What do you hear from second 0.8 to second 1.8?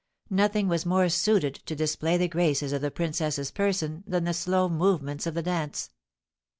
more suited to